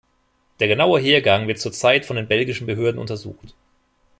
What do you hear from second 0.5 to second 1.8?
Der genaue Hergang wird zur